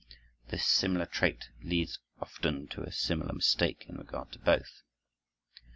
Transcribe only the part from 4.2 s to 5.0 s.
to both.